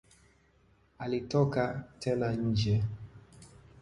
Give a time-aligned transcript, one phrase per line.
[0.99, 2.83] Alitoka tena nje